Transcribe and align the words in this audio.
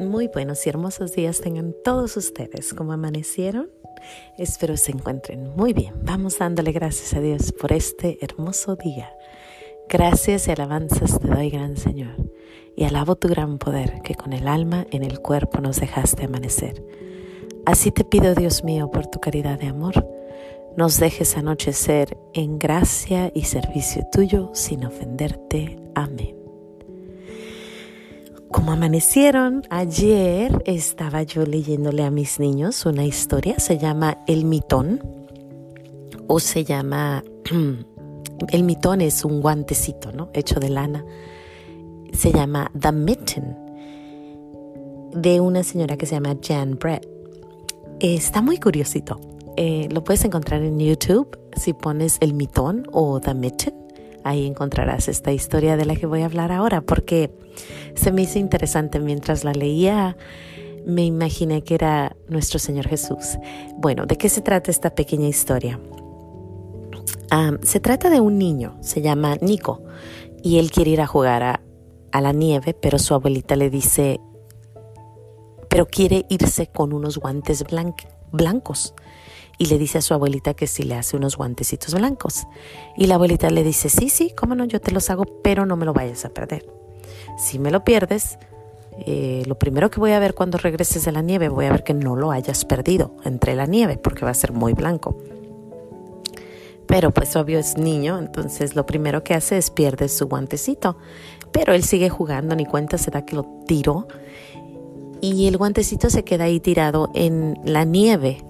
Muy 0.00 0.28
buenos 0.28 0.66
y 0.66 0.70
hermosos 0.70 1.12
días 1.12 1.42
tengan 1.42 1.74
todos 1.84 2.16
ustedes. 2.16 2.72
¿Cómo 2.72 2.92
amanecieron? 2.92 3.70
Espero 4.38 4.78
se 4.78 4.92
encuentren 4.92 5.54
muy 5.54 5.74
bien. 5.74 5.92
Vamos 6.02 6.38
dándole 6.38 6.72
gracias 6.72 7.12
a 7.12 7.20
Dios 7.20 7.52
por 7.52 7.72
este 7.72 8.18
hermoso 8.22 8.76
día. 8.76 9.12
Gracias 9.90 10.48
y 10.48 10.52
alabanzas 10.52 11.20
te 11.20 11.28
doy, 11.28 11.50
gran 11.50 11.76
Señor. 11.76 12.16
Y 12.76 12.84
alabo 12.84 13.16
tu 13.16 13.28
gran 13.28 13.58
poder 13.58 14.00
que 14.02 14.14
con 14.14 14.32
el 14.32 14.48
alma 14.48 14.86
en 14.90 15.04
el 15.04 15.20
cuerpo 15.20 15.60
nos 15.60 15.78
dejaste 15.78 16.24
amanecer. 16.24 16.82
Así 17.66 17.90
te 17.90 18.04
pido, 18.04 18.34
Dios 18.34 18.64
mío, 18.64 18.90
por 18.90 19.06
tu 19.06 19.20
caridad 19.20 19.58
de 19.58 19.66
amor, 19.66 20.08
nos 20.78 20.98
dejes 20.98 21.36
anochecer 21.36 22.16
en 22.32 22.58
gracia 22.58 23.30
y 23.34 23.42
servicio 23.42 24.06
tuyo 24.10 24.50
sin 24.54 24.86
ofenderte. 24.86 25.76
Amén. 25.94 26.39
Como 28.50 28.72
amanecieron, 28.72 29.62
ayer 29.70 30.60
estaba 30.66 31.22
yo 31.22 31.46
leyéndole 31.46 32.02
a 32.02 32.10
mis 32.10 32.40
niños 32.40 32.84
una 32.84 33.04
historia, 33.04 33.60
se 33.60 33.78
llama 33.78 34.18
El 34.26 34.44
mitón 34.44 35.00
o 36.26 36.40
se 36.40 36.64
llama, 36.64 37.22
el 38.48 38.64
mitón 38.64 39.02
es 39.02 39.24
un 39.24 39.40
guantecito, 39.40 40.10
¿no? 40.10 40.30
Hecho 40.34 40.58
de 40.58 40.68
lana. 40.68 41.04
Se 42.12 42.32
llama 42.32 42.72
The 42.78 42.90
Mitten, 42.90 43.56
de 45.14 45.40
una 45.40 45.62
señora 45.62 45.96
que 45.96 46.06
se 46.06 46.16
llama 46.16 46.36
Jan 46.42 46.76
Brett. 46.76 47.08
Está 48.00 48.42
muy 48.42 48.58
curiosito. 48.58 49.20
Eh, 49.56 49.88
lo 49.92 50.02
puedes 50.02 50.24
encontrar 50.24 50.62
en 50.62 50.80
YouTube 50.80 51.38
si 51.54 51.72
pones 51.72 52.16
el 52.20 52.34
mitón 52.34 52.84
o 52.90 53.20
The 53.20 53.34
Mitten 53.34 53.80
ahí 54.24 54.46
encontrarás 54.46 55.08
esta 55.08 55.32
historia 55.32 55.76
de 55.76 55.84
la 55.84 55.96
que 55.96 56.06
voy 56.06 56.22
a 56.22 56.26
hablar 56.26 56.52
ahora, 56.52 56.80
porque 56.80 57.30
se 57.94 58.12
me 58.12 58.22
hizo 58.22 58.38
interesante 58.38 59.00
mientras 59.00 59.44
la 59.44 59.52
leía. 59.52 60.16
Me 60.86 61.04
imaginé 61.04 61.62
que 61.62 61.74
era 61.74 62.16
nuestro 62.28 62.58
Señor 62.58 62.88
Jesús. 62.88 63.38
Bueno, 63.76 64.06
¿de 64.06 64.16
qué 64.16 64.28
se 64.28 64.40
trata 64.40 64.70
esta 64.70 64.94
pequeña 64.94 65.28
historia? 65.28 65.78
se 67.62 67.78
trata 67.78 68.10
de 68.10 68.20
un 68.20 68.38
niño, 68.38 68.76
se 68.80 69.02
llama 69.02 69.36
Nico, 69.40 69.84
y 70.42 70.58
él 70.58 70.72
quiere 70.72 70.90
ir 70.90 71.00
a 71.00 71.06
jugar 71.06 71.44
a, 71.44 71.60
a 72.10 72.20
la 72.20 72.32
nieve, 72.32 72.74
pero 72.74 72.98
su 72.98 73.14
abuelita 73.14 73.54
le 73.54 73.70
dice, 73.70 74.20
pero 75.68 75.86
quiere 75.86 76.26
irse 76.28 76.66
con 76.66 76.92
unos 76.92 77.18
guantes 77.18 77.64
blancos 78.32 78.94
y 79.60 79.66
le 79.66 79.78
dice 79.78 79.98
a 79.98 80.00
su 80.00 80.14
abuelita 80.14 80.54
que 80.54 80.66
si 80.66 80.84
le 80.84 80.94
hace 80.94 81.18
unos 81.18 81.36
guantecitos 81.36 81.92
blancos. 81.92 82.46
Y 82.96 83.06
la 83.06 83.16
abuelita 83.16 83.50
le 83.50 83.62
dice, 83.62 83.90
sí, 83.90 84.08
sí, 84.08 84.32
cómo 84.34 84.54
no, 84.54 84.64
yo 84.64 84.80
te 84.80 84.90
los 84.90 85.10
hago, 85.10 85.24
pero 85.42 85.66
no 85.66 85.76
me 85.76 85.84
lo 85.84 85.92
vayas 85.92 86.24
a 86.24 86.30
perder. 86.30 86.66
Si 87.40 87.58
me 87.58 87.70
lo 87.70 87.84
pierdes, 87.84 88.38
eh, 89.06 89.44
lo 89.46 89.58
primero 89.58 89.90
que 89.90 89.98
voy 89.98 90.12
a 90.12 90.18
ver 90.18 90.34
cuando 90.34 90.58
regreses 90.58 91.06
de 91.06 91.12
la 91.12 91.22
nieve, 91.22 91.48
voy 91.48 91.64
a 91.64 91.70
ver 91.70 91.84
que 91.84 91.94
no 91.94 92.14
lo 92.14 92.30
hayas 92.30 92.66
perdido 92.66 93.16
entre 93.24 93.54
la 93.54 93.64
nieve, 93.64 93.96
porque 93.96 94.26
va 94.26 94.30
a 94.30 94.34
ser 94.34 94.52
muy 94.52 94.74
blanco. 94.74 95.16
Pero 96.86 97.12
pues 97.12 97.34
obvio 97.36 97.58
es 97.58 97.78
niño, 97.78 98.18
entonces 98.18 98.76
lo 98.76 98.84
primero 98.84 99.24
que 99.24 99.32
hace 99.32 99.56
es 99.56 99.70
pierde 99.70 100.10
su 100.10 100.28
guantecito. 100.28 100.98
Pero 101.50 101.72
él 101.72 101.82
sigue 101.82 102.10
jugando, 102.10 102.54
ni 102.54 102.66
cuenta 102.66 102.98
se 102.98 103.10
da 103.10 103.24
que 103.24 103.36
lo 103.36 103.46
tiró. 103.66 104.06
Y 105.22 105.48
el 105.48 105.56
guantecito 105.56 106.10
se 106.10 106.24
queda 106.24 106.44
ahí 106.44 106.60
tirado 106.60 107.10
en 107.14 107.58
la 107.64 107.84
nieve 107.84 108.44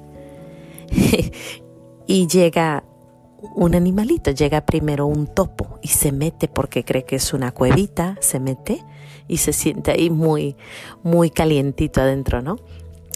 y 2.06 2.26
llega 2.26 2.84
un 3.54 3.74
animalito, 3.74 4.30
llega 4.30 4.60
primero 4.62 5.06
un 5.06 5.26
topo 5.26 5.78
y 5.82 5.88
se 5.88 6.12
mete 6.12 6.48
porque 6.48 6.84
cree 6.84 7.04
que 7.04 7.16
es 7.16 7.32
una 7.32 7.52
cuevita, 7.52 8.16
se 8.20 8.40
mete 8.40 8.84
y 9.28 9.38
se 9.38 9.52
siente 9.52 9.92
ahí 9.92 10.10
muy, 10.10 10.56
muy 11.02 11.30
calientito 11.30 12.00
adentro, 12.00 12.42
¿no? 12.42 12.56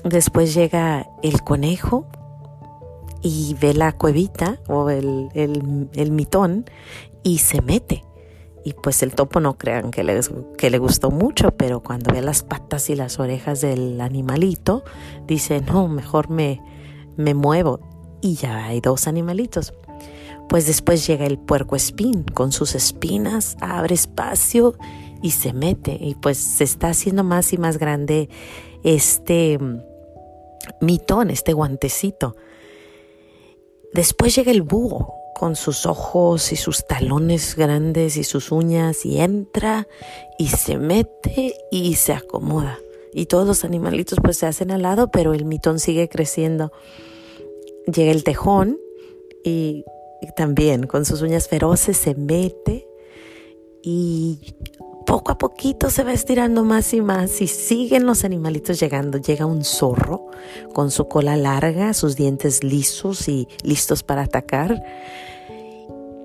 Después 0.04 0.54
llega 0.54 1.06
el 1.22 1.42
conejo 1.42 2.06
y 3.22 3.56
ve 3.60 3.74
la 3.74 3.92
cuevita 3.92 4.60
o 4.68 4.90
el, 4.90 5.28
el, 5.34 6.10
mitón 6.12 6.66
y 7.22 7.38
se 7.38 7.62
mete. 7.62 8.04
Y 8.66 8.74
pues 8.74 9.02
el 9.02 9.14
topo 9.14 9.40
no 9.40 9.56
crean 9.58 9.90
que 9.90 10.04
le, 10.04 10.20
que 10.56 10.78
gustó 10.78 11.10
mucho, 11.10 11.50
pero 11.52 11.82
cuando 11.82 12.12
ve 12.12 12.22
las 12.22 12.42
patas 12.42 12.88
y 12.90 12.96
las 12.96 13.18
orejas 13.18 13.60
del 13.60 14.00
animalito, 14.00 14.84
dice, 15.26 15.60
no, 15.60 15.88
mejor 15.88 16.30
me, 16.30 16.62
me 17.16 17.34
muevo 17.34 17.93
y 18.24 18.36
ya 18.36 18.64
hay 18.64 18.80
dos 18.80 19.06
animalitos. 19.06 19.74
Pues 20.48 20.66
después 20.66 21.06
llega 21.06 21.26
el 21.26 21.38
puerco 21.38 21.76
espín 21.76 22.22
con 22.22 22.52
sus 22.52 22.74
espinas, 22.74 23.56
abre 23.60 23.94
espacio 23.94 24.74
y 25.22 25.32
se 25.32 25.52
mete 25.52 25.98
y 26.00 26.14
pues 26.14 26.38
se 26.38 26.64
está 26.64 26.88
haciendo 26.88 27.22
más 27.22 27.52
y 27.52 27.58
más 27.58 27.76
grande 27.78 28.30
este 28.82 29.58
mm, 29.58 29.82
mitón, 30.80 31.30
este 31.30 31.52
guantecito. 31.52 32.34
Después 33.92 34.34
llega 34.34 34.52
el 34.52 34.62
búho 34.62 35.14
con 35.34 35.54
sus 35.54 35.84
ojos 35.84 36.50
y 36.52 36.56
sus 36.56 36.86
talones 36.86 37.56
grandes 37.56 38.16
y 38.16 38.24
sus 38.24 38.52
uñas 38.52 39.04
y 39.04 39.20
entra 39.20 39.86
y 40.38 40.48
se 40.48 40.78
mete 40.78 41.56
y 41.70 41.94
se 41.96 42.14
acomoda 42.14 42.78
y 43.12 43.26
todos 43.26 43.46
los 43.46 43.64
animalitos 43.64 44.18
pues 44.22 44.38
se 44.38 44.46
hacen 44.46 44.70
al 44.70 44.82
lado, 44.82 45.10
pero 45.10 45.34
el 45.34 45.44
mitón 45.44 45.78
sigue 45.78 46.08
creciendo. 46.08 46.72
Llega 47.86 48.12
el 48.12 48.24
tejón 48.24 48.78
y, 49.44 49.84
también 50.36 50.86
con 50.86 51.04
sus 51.04 51.20
uñas 51.20 51.48
feroces 51.48 51.98
se 51.98 52.14
mete 52.14 52.88
y 53.82 54.54
poco 55.06 55.32
a 55.32 55.38
poquito 55.38 55.90
se 55.90 56.02
va 56.02 56.14
estirando 56.14 56.64
más 56.64 56.94
y 56.94 57.02
más 57.02 57.42
y 57.42 57.46
siguen 57.46 58.06
los 58.06 58.24
animalitos 58.24 58.80
llegando. 58.80 59.18
Llega 59.18 59.44
un 59.44 59.64
zorro 59.64 60.26
con 60.72 60.90
su 60.90 61.08
cola 61.08 61.36
larga, 61.36 61.92
sus 61.92 62.16
dientes 62.16 62.64
lisos 62.64 63.28
y 63.28 63.46
listos 63.62 64.02
para 64.02 64.22
atacar. 64.22 64.82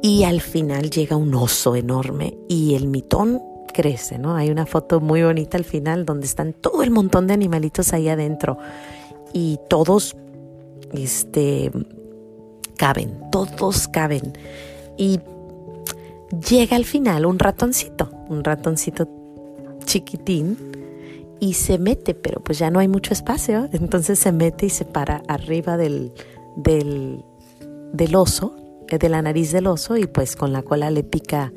Y 0.01 0.23
al 0.23 0.39
final 0.39 0.89
llega 0.89 1.17
un 1.17 1.35
oso 1.35 1.75
enorme 1.75 2.37
y 2.47 2.75
el 2.75 2.87
mitón 2.87 3.41
crece, 3.73 4.17
¿no? 4.17 4.35
Hay 4.35 4.49
una 4.49 4.65
foto 4.65 5.01
muy 5.01 5.23
bonita 5.23 5.57
al 5.57 5.65
final 5.65 6.05
donde 6.05 6.25
están 6.25 6.53
todo 6.53 6.83
el 6.83 6.91
montón 6.91 7.27
de 7.27 7.33
animalitos 7.33 7.91
ahí 7.93 8.07
adentro 8.07 8.57
y 9.33 9.59
todos 9.69 10.15
este 10.93 11.71
caben, 12.77 13.19
todos 13.31 13.87
caben. 13.87 14.33
Y 14.97 15.19
llega 16.49 16.75
al 16.75 16.85
final 16.85 17.25
un 17.25 17.39
ratoncito, 17.39 18.09
un 18.29 18.43
ratoncito 18.43 19.07
chiquitín 19.85 20.57
y 21.39 21.53
se 21.53 21.77
mete, 21.77 22.13
pero 22.13 22.41
pues 22.41 22.59
ya 22.59 22.69
no 22.69 22.79
hay 22.79 22.87
mucho 22.87 23.13
espacio, 23.13 23.69
entonces 23.73 24.19
se 24.19 24.31
mete 24.31 24.67
y 24.67 24.69
se 24.69 24.85
para 24.85 25.23
arriba 25.27 25.77
del, 25.77 26.13
del, 26.55 27.23
oso, 28.15 28.55
de 28.89 29.09
la 29.09 29.21
nariz 29.21 29.51
del 29.51 29.67
oso 29.67 29.97
y 29.97 30.07
pues 30.07 30.35
con 30.35 30.53
la 30.53 30.63
cola 30.63 30.89
le 30.91 31.03
pica 31.03 31.53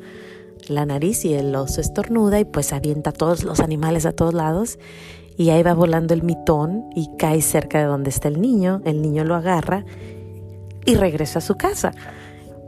la 0.67 0.85
nariz 0.85 1.25
y 1.25 1.33
el 1.33 1.53
oso 1.55 1.81
estornuda 1.81 2.39
y 2.39 2.45
pues 2.45 2.71
avienta 2.71 3.09
a 3.09 3.13
todos 3.13 3.43
los 3.43 3.59
animales 3.59 4.05
a 4.05 4.13
todos 4.13 4.33
lados 4.33 4.79
y 5.37 5.49
ahí 5.49 5.63
va 5.63 5.73
volando 5.73 6.13
el 6.13 6.23
mitón 6.23 6.89
y 6.95 7.09
cae 7.17 7.41
cerca 7.41 7.79
de 7.79 7.85
donde 7.85 8.09
está 8.09 8.27
el 8.27 8.41
niño, 8.41 8.81
el 8.85 9.01
niño 9.01 9.23
lo 9.23 9.35
agarra 9.35 9.85
y 10.85 10.95
regresa 10.95 11.39
a 11.39 11.41
su 11.41 11.55
casa. 11.55 11.93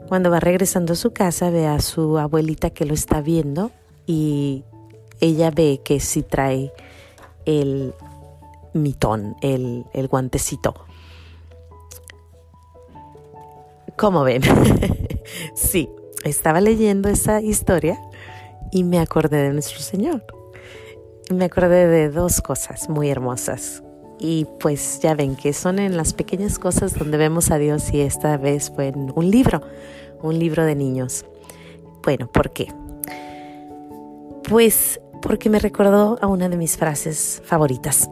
Cuando 0.07 0.29
va 0.29 0.39
regresando 0.39 0.93
a 0.93 0.95
su 0.95 1.11
casa 1.11 1.49
ve 1.49 1.67
a 1.67 1.79
su 1.79 2.17
abuelita 2.17 2.69
que 2.69 2.85
lo 2.85 2.93
está 2.93 3.21
viendo 3.21 3.71
y 4.05 4.63
ella 5.19 5.51
ve 5.51 5.81
que 5.83 5.99
sí 5.99 6.23
trae 6.23 6.71
el 7.45 7.93
mitón, 8.73 9.35
el, 9.41 9.85
el 9.93 10.07
guantecito. 10.07 10.75
¿Cómo 13.97 14.23
ven? 14.23 14.41
sí, 15.55 15.89
estaba 16.23 16.59
leyendo 16.59 17.09
esa 17.09 17.41
historia 17.41 17.97
y 18.71 18.83
me 18.83 18.99
acordé 18.99 19.37
de 19.37 19.53
nuestro 19.53 19.79
Señor. 19.79 20.25
Me 21.31 21.45
acordé 21.45 21.87
de 21.87 22.09
dos 22.09 22.41
cosas 22.41 22.89
muy 22.89 23.09
hermosas. 23.09 23.83
Y 24.19 24.45
pues 24.59 24.99
ya 25.01 25.13
ven 25.15 25.35
que 25.35 25.53
son 25.53 25.79
en 25.79 25.97
las 25.97 26.13
pequeñas 26.13 26.57
cosas 26.59 26.97
donde 26.97 27.17
vemos 27.17 27.51
a 27.51 27.57
Dios 27.57 27.91
y 27.93 28.01
esta 28.01 28.37
vez 28.37 28.71
fue 28.73 28.87
en 28.87 29.11
un 29.15 29.29
libro, 29.29 29.61
un 30.21 30.39
libro 30.39 30.63
de 30.63 30.75
niños. 30.75 31.25
Bueno, 32.03 32.27
¿por 32.31 32.51
qué? 32.51 32.73
Pues 34.47 35.01
porque 35.21 35.49
me 35.49 35.59
recordó 35.59 36.17
a 36.21 36.27
una 36.27 36.47
de 36.47 36.57
mis 36.57 36.77
frases 36.77 37.41
favoritas. 37.45 38.09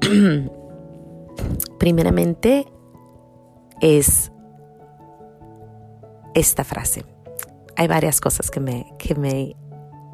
Primeramente 1.78 2.66
es 3.80 4.32
esta 6.34 6.64
frase 6.64 7.04
hay 7.78 7.86
varias 7.86 8.20
cosas 8.20 8.50
que 8.50 8.58
me, 8.58 8.92
que 8.98 9.14
me, 9.14 9.54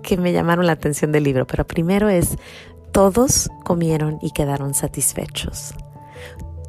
que 0.04 0.16
me 0.16 0.32
llamaron 0.32 0.66
la 0.66 0.72
atención 0.72 1.10
del 1.10 1.24
libro, 1.24 1.46
pero 1.46 1.66
primero 1.66 2.08
es, 2.08 2.36
todos 2.92 3.50
comieron 3.64 4.18
y 4.22 4.30
quedaron 4.30 4.74
satisfechos. 4.74 5.74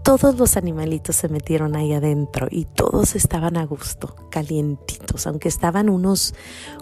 todos 0.01 0.37
los 0.37 0.55
animalitos 0.55 1.15
se 1.15 1.29
metieron 1.29 1.75
ahí 1.75 1.91
adentro 1.91 2.47
y 2.51 2.65
todos 2.65 3.15
estaban 3.15 3.57
a 3.57 3.65
gusto, 3.65 4.15
calientitos, 4.29 5.25
aunque 5.25 5.47
estaban 5.47 5.89
unos 5.89 6.35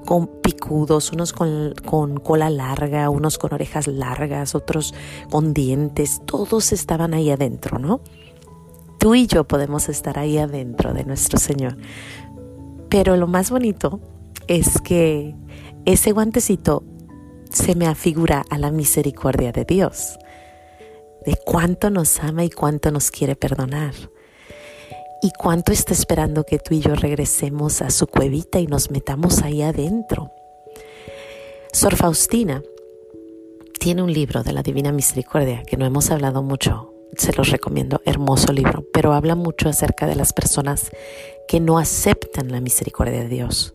con 0.06 0.28
picudos, 0.28 1.14
unos 1.14 1.32
con, 1.32 1.74
con, 1.86 2.20
cola 2.20 2.50
larga, 2.50 3.10
unos 3.10 3.38
con 3.38 3.54
orejas 3.54 3.88
largas, 3.88 4.56
otros 4.56 4.94
con 5.30 5.54
dientes, 5.54 6.22
todos 6.26 6.74
estaban 6.74 7.14
ahí 7.14 7.32
adentro, 7.32 7.80
¿no? 7.80 8.02
Tú 8.98 9.16
y 9.16 9.28
yo 9.28 9.46
podemos 9.46 9.88
estar 9.88 10.20
ahí 10.20 10.38
adentro 10.38 10.94
de 10.94 11.06
nuestro 11.06 11.40
Señor. 11.40 11.78
Pero 12.90 13.16
lo 13.16 13.28
más 13.28 13.52
bonito 13.52 14.02
es 14.48 14.82
que 14.82 15.36
ese 15.86 16.12
guantecito 16.12 16.84
se 17.50 17.76
me 17.76 17.88
afigura 17.88 18.44
a 18.50 18.58
la 18.58 18.72
misericordia 18.72 19.52
de 19.52 19.66
Dios 19.66 20.18
de 21.26 21.38
cuánto 21.46 21.90
nos 21.90 22.20
ama 22.20 22.44
y 22.44 22.50
cuánto 22.50 22.92
nos 22.92 23.12
quiere 23.12 23.36
perdonar. 23.36 23.94
Y 25.22 25.32
cuánto 25.32 25.72
está 25.72 25.94
esperando 25.94 26.44
que 26.44 26.60
tú 26.60 26.74
y 26.74 26.82
yo 26.82 26.96
regresemos 26.96 27.82
a 27.82 27.90
su 27.92 28.08
cuevita 28.08 28.60
y 28.60 28.68
nos 28.68 28.92
metamos 28.92 29.42
ahí 29.42 29.62
adentro. 29.62 30.32
Sor 31.72 31.96
Faustina 31.96 32.62
tiene 33.80 34.04
un 34.04 34.12
libro 34.12 34.44
de 34.44 34.52
la 34.52 34.64
Divina 34.64 34.92
Misericordia 34.92 35.64
que 35.64 35.78
no 35.78 35.86
hemos 35.86 36.12
hablado 36.12 36.44
mucho, 36.44 36.94
se 37.18 37.32
los 37.34 37.52
recomiendo, 37.52 38.02
hermoso 38.06 38.52
libro, 38.52 38.86
pero 38.92 39.14
habla 39.14 39.36
mucho 39.36 39.70
acerca 39.70 40.08
de 40.08 40.16
las 40.16 40.34
personas 40.34 40.92
que 41.48 41.60
no 41.60 41.78
aceptan 41.78 42.52
la 42.52 42.60
misericordia 42.60 43.20
de 43.20 43.30
Dios. 43.30 43.74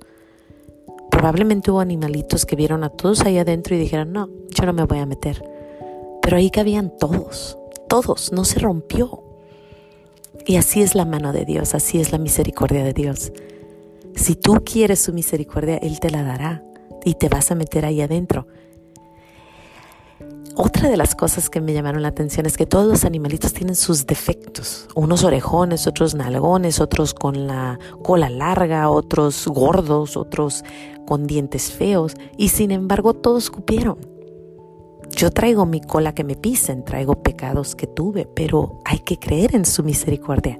Probablemente 1.18 1.70
hubo 1.70 1.80
animalitos 1.80 2.46
que 2.46 2.56
vieron 2.56 2.84
a 2.84 2.90
todos 2.90 3.22
ahí 3.22 3.38
adentro 3.38 3.74
y 3.74 3.78
dijeron, 3.78 4.12
no, 4.12 4.28
yo 4.50 4.64
no 4.66 4.72
me 4.72 4.84
voy 4.84 4.98
a 4.98 5.06
meter 5.06 5.42
pero 6.28 6.36
ahí 6.36 6.50
cabían 6.50 6.92
todos, 6.98 7.56
todos, 7.88 8.32
no 8.32 8.44
se 8.44 8.58
rompió. 8.58 9.22
Y 10.44 10.56
así 10.56 10.82
es 10.82 10.94
la 10.94 11.06
mano 11.06 11.32
de 11.32 11.46
Dios, 11.46 11.74
así 11.74 11.98
es 11.98 12.12
la 12.12 12.18
misericordia 12.18 12.84
de 12.84 12.92
Dios. 12.92 13.32
Si 14.14 14.34
tú 14.34 14.62
quieres 14.62 15.00
su 15.00 15.14
misericordia, 15.14 15.78
Él 15.78 16.00
te 16.00 16.10
la 16.10 16.22
dará 16.22 16.62
y 17.02 17.14
te 17.14 17.30
vas 17.30 17.50
a 17.50 17.54
meter 17.54 17.86
ahí 17.86 18.02
adentro. 18.02 18.46
Otra 20.54 20.88
de 20.88 20.96
las 20.96 21.14
cosas 21.14 21.50
que 21.50 21.60
me 21.60 21.72
llamaron 21.72 22.02
la 22.02 22.08
atención 22.08 22.44
es 22.44 22.56
que 22.56 22.66
todos 22.66 22.86
los 22.86 23.04
animalitos 23.04 23.52
tienen 23.52 23.76
sus 23.76 24.06
defectos. 24.06 24.88
Unos 24.96 25.22
orejones, 25.22 25.86
otros 25.86 26.16
nalgones, 26.16 26.80
otros 26.80 27.14
con 27.14 27.46
la 27.46 27.78
cola 28.02 28.28
larga, 28.28 28.90
otros 28.90 29.46
gordos, 29.46 30.16
otros 30.16 30.64
con 31.06 31.28
dientes 31.28 31.70
feos. 31.70 32.14
Y 32.36 32.48
sin 32.48 32.72
embargo 32.72 33.14
todos 33.14 33.50
cupieron. 33.50 33.98
Yo 35.10 35.30
traigo 35.30 35.64
mi 35.64 35.80
cola 35.80 36.12
que 36.12 36.24
me 36.24 36.34
pisen, 36.34 36.84
traigo 36.84 37.22
pecados 37.22 37.74
que 37.74 37.86
tuve, 37.86 38.26
pero 38.26 38.80
hay 38.84 38.98
que 38.98 39.18
creer 39.18 39.54
en 39.54 39.64
su 39.64 39.82
misericordia. 39.82 40.58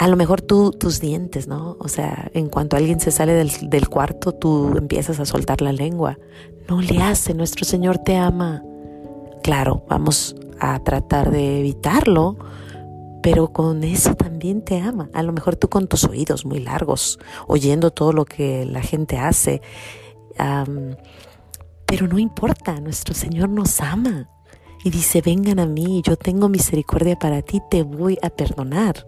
A 0.00 0.08
lo 0.08 0.16
mejor 0.16 0.40
tú, 0.40 0.70
tus 0.70 0.98
dientes, 0.98 1.46
¿no? 1.46 1.76
O 1.78 1.88
sea, 1.88 2.30
en 2.32 2.48
cuanto 2.48 2.74
alguien 2.74 3.00
se 3.00 3.10
sale 3.10 3.34
del, 3.34 3.50
del 3.68 3.90
cuarto, 3.90 4.32
tú 4.32 4.74
empiezas 4.78 5.20
a 5.20 5.26
soltar 5.26 5.60
la 5.60 5.74
lengua. 5.74 6.18
No 6.70 6.80
le 6.80 7.02
hace, 7.02 7.34
nuestro 7.34 7.66
Señor 7.66 7.98
te 7.98 8.16
ama. 8.16 8.62
Claro, 9.42 9.84
vamos 9.90 10.36
a 10.58 10.82
tratar 10.82 11.30
de 11.30 11.60
evitarlo, 11.60 12.38
pero 13.22 13.52
con 13.52 13.84
eso 13.84 14.14
también 14.14 14.62
te 14.62 14.80
ama. 14.80 15.10
A 15.12 15.22
lo 15.22 15.34
mejor 15.34 15.56
tú 15.56 15.68
con 15.68 15.86
tus 15.86 16.04
oídos 16.04 16.46
muy 16.46 16.60
largos, 16.60 17.18
oyendo 17.46 17.90
todo 17.90 18.14
lo 18.14 18.24
que 18.24 18.64
la 18.64 18.80
gente 18.80 19.18
hace, 19.18 19.60
pero 21.84 22.06
no 22.08 22.18
importa, 22.18 22.80
nuestro 22.80 23.12
Señor 23.12 23.50
nos 23.50 23.82
ama 23.82 24.30
y 24.82 24.88
dice, 24.88 25.20
vengan 25.20 25.58
a 25.58 25.66
mí, 25.66 26.00
yo 26.06 26.16
tengo 26.16 26.48
misericordia 26.48 27.18
para 27.18 27.42
ti, 27.42 27.60
te 27.70 27.82
voy 27.82 28.16
a 28.22 28.30
perdonar, 28.30 29.06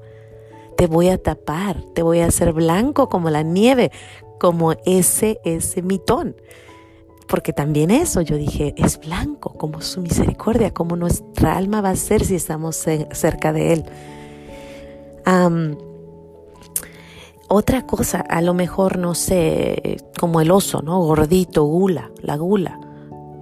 te 0.83 0.89
voy 0.89 1.11
a 1.11 1.19
tapar, 1.23 1.81
te 1.95 2.03
voy 2.03 2.19
a 2.23 2.27
hacer 2.27 2.53
blanco 2.53 3.09
como 3.09 3.31
la 3.31 3.45
nieve, 3.45 3.93
como 4.41 4.73
ese, 4.85 5.39
ese 5.45 5.81
mitón. 5.81 6.35
Porque 7.29 7.53
también 7.53 7.93
eso, 7.93 8.21
yo 8.21 8.37
dije, 8.37 8.75
es 8.77 8.99
blanco 8.99 9.55
como 9.57 9.81
su 9.81 10.01
misericordia, 10.01 10.75
como 10.75 10.97
nuestra 10.97 11.57
alma 11.57 11.83
va 11.83 11.91
a 11.91 11.95
ser 11.95 12.25
si 12.25 12.35
estamos 12.35 12.75
cerca 12.75 13.53
de 13.53 13.75
Él. 13.75 13.85
Otra 17.47 17.87
cosa, 17.87 18.19
a 18.19 18.43
lo 18.43 18.53
mejor, 18.53 18.99
no 18.99 19.15
sé, 19.15 19.99
como 20.19 20.41
el 20.41 20.51
oso, 20.51 20.83
¿no? 20.83 20.99
Gordito, 20.99 21.63
gula, 21.63 22.11
la 22.23 22.37
gula. 22.37 22.81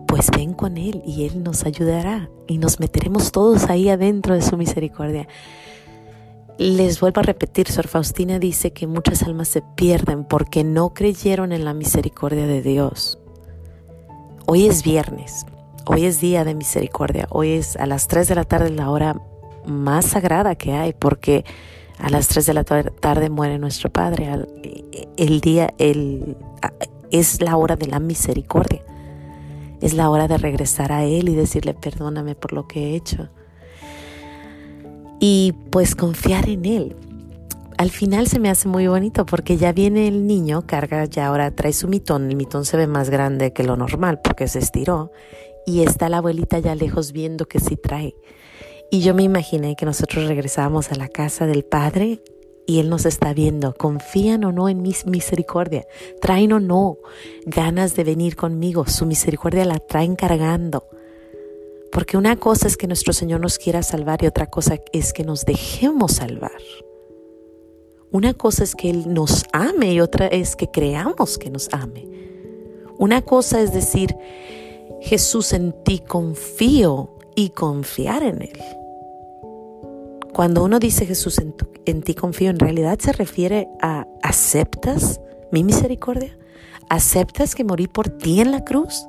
Pues 0.06 0.30
ven 0.30 0.52
con 0.52 0.76
Él 0.76 1.02
y 1.06 1.24
Él 1.24 1.42
nos 1.42 1.64
ayudará 1.64 2.28
y 2.46 2.58
nos 2.58 2.80
meteremos 2.80 3.32
todos 3.32 3.70
ahí 3.70 3.88
adentro 3.88 4.34
de 4.34 4.42
su 4.42 4.58
misericordia. 4.58 5.26
Les 6.60 7.00
vuelvo 7.00 7.20
a 7.20 7.22
repetir, 7.22 7.68
Sor 7.68 7.88
Faustina 7.88 8.38
dice 8.38 8.74
que 8.74 8.86
muchas 8.86 9.22
almas 9.22 9.48
se 9.48 9.62
pierden 9.62 10.24
porque 10.24 10.62
no 10.62 10.92
creyeron 10.92 11.52
en 11.52 11.64
la 11.64 11.72
misericordia 11.72 12.46
de 12.46 12.60
Dios. 12.60 13.18
Hoy 14.44 14.66
es 14.66 14.82
viernes, 14.82 15.46
hoy 15.86 16.04
es 16.04 16.20
día 16.20 16.44
de 16.44 16.54
misericordia, 16.54 17.26
hoy 17.30 17.52
es 17.52 17.76
a 17.76 17.86
las 17.86 18.08
3 18.08 18.28
de 18.28 18.34
la 18.34 18.44
tarde 18.44 18.68
la 18.68 18.90
hora 18.90 19.18
más 19.64 20.04
sagrada 20.04 20.54
que 20.54 20.72
hay 20.72 20.92
porque 20.92 21.46
a 21.98 22.10
las 22.10 22.28
3 22.28 22.44
de 22.44 22.52
la 22.52 22.64
tarde 22.64 23.30
muere 23.30 23.58
nuestro 23.58 23.88
Padre. 23.88 24.28
El 25.16 25.40
día 25.40 25.72
el, 25.78 26.36
es 27.10 27.40
la 27.40 27.56
hora 27.56 27.76
de 27.76 27.86
la 27.86 28.00
misericordia. 28.00 28.82
Es 29.80 29.94
la 29.94 30.10
hora 30.10 30.28
de 30.28 30.36
regresar 30.36 30.92
a 30.92 31.04
Él 31.04 31.30
y 31.30 31.34
decirle 31.34 31.72
perdóname 31.72 32.34
por 32.34 32.52
lo 32.52 32.68
que 32.68 32.90
he 32.90 32.96
hecho. 32.96 33.30
Y 35.20 35.52
pues 35.70 35.94
confiar 35.94 36.48
en 36.48 36.64
Él. 36.64 36.96
Al 37.76 37.90
final 37.90 38.26
se 38.26 38.40
me 38.40 38.50
hace 38.50 38.68
muy 38.68 38.86
bonito 38.88 39.24
porque 39.24 39.56
ya 39.56 39.72
viene 39.72 40.08
el 40.08 40.26
niño, 40.26 40.66
carga 40.66 41.04
ya 41.04 41.26
ahora 41.26 41.50
trae 41.50 41.72
su 41.72 41.88
mitón, 41.88 42.28
el 42.28 42.36
mitón 42.36 42.64
se 42.64 42.76
ve 42.76 42.86
más 42.86 43.08
grande 43.08 43.52
que 43.52 43.64
lo 43.64 43.76
normal 43.76 44.20
porque 44.22 44.48
se 44.48 44.58
estiró 44.58 45.12
y 45.66 45.82
está 45.82 46.08
la 46.08 46.18
abuelita 46.18 46.58
ya 46.58 46.74
lejos 46.74 47.12
viendo 47.12 47.46
que 47.46 47.60
sí 47.60 47.76
trae. 47.76 48.14
Y 48.90 49.00
yo 49.00 49.14
me 49.14 49.22
imaginé 49.22 49.76
que 49.76 49.86
nosotros 49.86 50.26
regresábamos 50.26 50.90
a 50.90 50.96
la 50.96 51.08
casa 51.08 51.46
del 51.46 51.64
Padre 51.64 52.22
y 52.66 52.80
Él 52.80 52.90
nos 52.90 53.06
está 53.06 53.32
viendo. 53.32 53.72
¿Confían 53.74 54.44
o 54.44 54.52
no 54.52 54.68
en 54.68 54.82
mi 54.82 54.94
misericordia? 55.06 55.86
¿Traen 56.20 56.52
o 56.52 56.60
no 56.60 56.98
ganas 57.46 57.94
de 57.94 58.04
venir 58.04 58.36
conmigo? 58.36 58.86
Su 58.86 59.06
misericordia 59.06 59.64
la 59.64 59.78
traen 59.78 60.16
cargando. 60.16 60.84
Porque 61.92 62.16
una 62.16 62.36
cosa 62.36 62.68
es 62.68 62.76
que 62.76 62.86
nuestro 62.86 63.12
Señor 63.12 63.40
nos 63.40 63.58
quiera 63.58 63.82
salvar 63.82 64.22
y 64.22 64.26
otra 64.26 64.46
cosa 64.46 64.78
es 64.92 65.12
que 65.12 65.24
nos 65.24 65.44
dejemos 65.44 66.12
salvar. 66.12 66.52
Una 68.12 68.34
cosa 68.34 68.64
es 68.64 68.74
que 68.74 68.90
Él 68.90 69.12
nos 69.12 69.44
ame 69.52 69.92
y 69.92 70.00
otra 70.00 70.26
es 70.26 70.56
que 70.56 70.68
creamos 70.70 71.38
que 71.38 71.50
nos 71.50 71.68
ame. 71.72 72.08
Una 72.98 73.22
cosa 73.22 73.60
es 73.60 73.72
decir, 73.72 74.16
Jesús 75.00 75.52
en 75.52 75.72
ti 75.84 76.00
confío 76.00 77.10
y 77.34 77.50
confiar 77.50 78.22
en 78.22 78.42
Él. 78.42 78.60
Cuando 80.32 80.64
uno 80.64 80.78
dice 80.78 81.06
Jesús 81.06 81.40
en, 81.84 82.02
ti 82.02 82.14
confío, 82.14 82.50
en 82.50 82.58
realidad 82.58 82.98
se 82.98 83.12
refiere 83.12 83.68
a 83.80 84.06
¿aceptas 84.22 85.20
mi 85.50 85.64
misericordia? 85.64 86.36
¿Aceptas 86.88 87.54
que 87.54 87.64
morí 87.64 87.88
por 87.88 88.08
ti 88.08 88.40
en 88.40 88.52
la 88.52 88.64
cruz? 88.64 89.06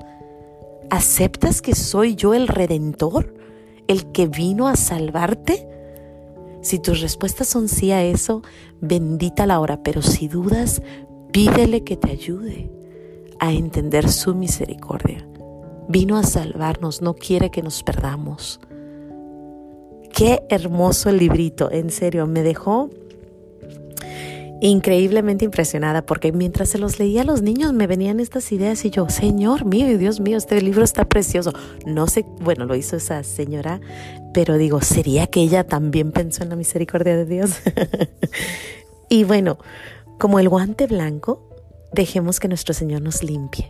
¿Aceptas 0.92 1.62
que 1.62 1.74
soy 1.74 2.16
yo 2.16 2.34
el 2.34 2.50
redentor, 2.50 3.34
el 3.88 4.12
que 4.12 4.28
vino 4.28 4.68
a 4.68 4.76
salvarte? 4.76 5.66
Si 6.62 6.80
tus 6.80 7.00
respuestas 7.00 7.48
son 7.48 7.70
sí 7.70 7.94
a 7.94 8.04
eso, 8.04 8.42
bendita 8.82 9.46
la 9.46 9.62
hora, 9.62 9.84
pero 9.84 10.02
si 10.02 10.28
dudas, 10.28 10.82
pídele 11.32 11.86
que 11.86 11.96
te 11.96 12.12
ayude 12.12 12.70
a 13.40 13.54
entender 13.54 14.10
su 14.12 14.36
misericordia. 14.36 15.26
Vino 15.88 16.18
a 16.18 16.24
salvarnos, 16.24 17.02
no 17.02 17.14
quiere 17.14 17.52
que 17.52 17.62
nos 17.62 17.84
perdamos. 17.84 18.60
Qué 20.14 20.44
hermoso 20.50 21.10
el 21.10 21.20
librito, 21.20 21.72
en 21.72 21.90
serio, 21.90 22.28
me 22.28 22.44
dejó 22.44 22.90
increíblemente 24.62 25.44
impresionada 25.44 26.06
porque 26.06 26.32
mientras 26.32 26.70
se 26.70 26.78
los 26.78 27.00
leía 27.00 27.22
a 27.22 27.26
los 27.26 27.42
niños 27.42 27.74
me 27.74 27.88
venían 27.88 28.20
estas 28.20 28.52
ideas 28.52 28.86
y 28.86 28.90
yo, 28.90 29.10
Señor 29.10 29.66
mío 29.66 29.90
y 29.90 29.98
Dios 29.98 30.20
mío, 30.20 30.38
este 30.38 30.62
libro 30.62 30.84
está 30.84 31.06
precioso. 31.06 31.52
No 31.86 32.08
sé, 32.08 32.26
bueno, 32.40 32.66
lo 32.66 32.76
hizo 32.76 32.96
esa 32.96 33.24
señora, 33.24 33.82
pero 34.34 34.58
digo, 34.58 34.82
¿sería 34.82 35.28
que 35.28 35.42
ella 35.42 35.66
también 35.66 36.12
pensó 36.12 36.44
en 36.44 36.50
la 36.50 36.56
misericordia 36.56 37.18
de 37.18 37.26
Dios? 37.26 37.52
y 39.10 39.24
bueno, 39.24 39.58
como 40.18 40.40
el 40.40 40.48
guante 40.48 40.88
blanco, 40.88 41.50
dejemos 41.92 42.40
que 42.40 42.48
nuestro 42.48 42.74
Señor 42.74 43.02
nos 43.02 43.24
limpie, 43.24 43.70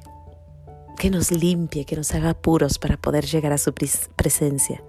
que 0.98 1.10
nos 1.10 1.32
limpie, 1.32 1.86
que 1.86 1.96
nos 1.96 2.14
haga 2.14 2.34
puros 2.34 2.78
para 2.78 2.98
poder 2.98 3.26
llegar 3.26 3.54
a 3.54 3.58
su 3.58 3.74
presencia 3.74 4.84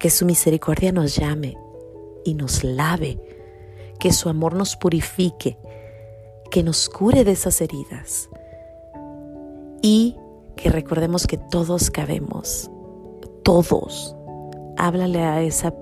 que 0.00 0.10
su 0.10 0.24
misericordia 0.24 0.92
nos 0.92 1.14
llame 1.14 1.56
y 2.24 2.32
nos 2.34 2.64
lave, 2.64 3.20
que 4.00 4.12
su 4.12 4.28
amor 4.28 4.54
nos 4.54 4.76
purifique, 4.76 5.58
que 6.50 6.64
nos 6.64 6.88
cure 6.88 7.22
de 7.22 7.32
esas 7.32 7.60
heridas 7.60 8.28
y 9.82 10.16
que 10.56 10.70
recordemos 10.70 11.26
que 11.26 11.36
todos 11.36 11.90
cabemos, 11.90 12.70
todos. 13.44 14.16
Háblale 14.76 15.22
a 15.22 15.42
esa, 15.42 15.72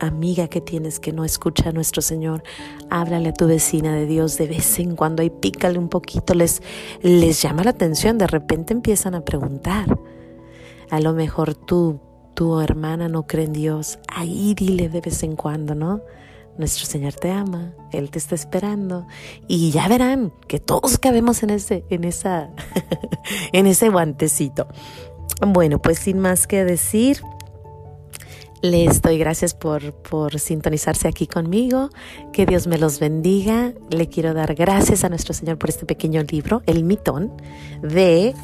amiga 0.00 0.48
que 0.48 0.60
tienes 0.60 1.00
que 1.00 1.12
no 1.12 1.24
escucha 1.24 1.70
a 1.70 1.72
nuestro 1.72 2.02
Señor, 2.02 2.42
háblale 2.90 3.30
a 3.30 3.32
tu 3.32 3.46
vecina 3.46 3.94
de 3.94 4.06
Dios 4.06 4.38
de 4.38 4.46
vez 4.46 4.78
en 4.78 4.96
cuando 4.96 5.22
y 5.22 5.30
pícale 5.30 5.78
un 5.78 5.88
poquito, 5.88 6.34
les, 6.34 6.62
les 7.02 7.42
llama 7.42 7.64
la 7.64 7.70
atención, 7.70 8.18
de 8.18 8.26
repente 8.26 8.72
empiezan 8.72 9.14
a 9.14 9.24
preguntar. 9.24 9.98
A 10.90 11.00
lo 11.00 11.12
mejor 11.12 11.54
tú, 11.54 12.00
tu 12.34 12.60
hermana 12.60 13.08
no 13.08 13.26
cree 13.26 13.44
en 13.44 13.52
Dios, 13.52 13.98
ahí 14.08 14.54
dile 14.54 14.88
de 14.88 15.00
vez 15.00 15.22
en 15.22 15.36
cuando, 15.36 15.74
¿no? 15.74 16.00
Nuestro 16.58 16.86
Señor 16.86 17.14
te 17.14 17.30
ama, 17.30 17.72
Él 17.92 18.10
te 18.10 18.18
está 18.18 18.34
esperando 18.34 19.06
y 19.46 19.70
ya 19.70 19.86
verán 19.86 20.32
que 20.48 20.58
todos 20.58 20.98
cabemos 20.98 21.42
en 21.44 21.50
ese, 21.50 21.84
en 21.88 22.02
esa, 22.02 22.50
en 23.52 23.66
ese 23.66 23.88
guantecito. 23.88 24.66
Bueno, 25.40 25.80
pues 25.80 26.00
sin 26.00 26.18
más 26.18 26.48
que 26.48 26.64
decir, 26.64 27.22
les 28.60 29.02
doy 29.02 29.18
gracias 29.18 29.54
por, 29.54 29.92
por, 29.92 30.38
sintonizarse 30.40 31.06
aquí 31.06 31.28
conmigo. 31.28 31.90
Que 32.32 32.44
Dios 32.44 32.66
me 32.66 32.76
los 32.76 32.98
bendiga. 32.98 33.72
Le 33.90 34.08
quiero 34.08 34.34
dar 34.34 34.56
gracias 34.56 35.04
a 35.04 35.08
nuestro 35.08 35.32
Señor 35.34 35.58
por 35.58 35.70
este 35.70 35.86
pequeño 35.86 36.22
libro, 36.24 36.62
El 36.66 36.82
Mitón, 36.82 37.32
de 37.82 38.34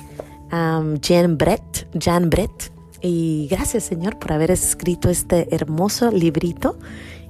um, 0.52 1.00
Brett. 1.36 1.88
Jan 2.00 2.30
Brett. 2.30 2.72
Y 3.02 3.48
gracias, 3.50 3.84
Señor, 3.84 4.18
por 4.18 4.32
haber 4.32 4.52
escrito 4.52 5.10
este 5.10 5.52
hermoso 5.54 6.10
librito 6.10 6.78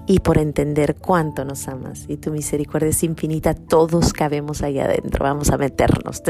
y 0.06 0.20
por 0.20 0.38
entender 0.38 0.96
cuánto 0.96 1.44
nos 1.44 1.66
amas 1.68 2.04
y 2.08 2.16
tu 2.16 2.30
misericordia 2.30 2.90
es 2.90 3.02
infinita. 3.02 3.54
Todos 3.54 4.12
cabemos 4.12 4.62
ahí 4.62 4.78
adentro. 4.78 5.24
Vamos 5.24 5.50
a 5.50 5.58
meternos. 5.58 6.22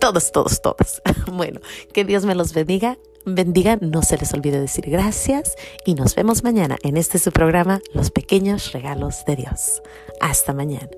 Todos, 0.00 0.32
todos, 0.32 0.62
todos. 0.62 1.02
Bueno, 1.32 1.60
que 1.92 2.04
Dios 2.04 2.24
me 2.24 2.34
los 2.34 2.54
bendiga. 2.54 2.98
Bendiga, 3.24 3.76
no 3.80 4.02
se 4.02 4.16
les 4.16 4.32
olvide 4.34 4.60
decir 4.60 4.88
gracias 4.88 5.56
y 5.84 5.94
nos 5.94 6.14
vemos 6.14 6.44
mañana 6.44 6.76
en 6.84 6.96
este 6.96 7.18
su 7.18 7.32
programa 7.32 7.80
Los 7.92 8.12
pequeños 8.12 8.72
regalos 8.72 9.24
de 9.26 9.36
Dios. 9.36 9.82
Hasta 10.20 10.52
mañana. 10.52 10.88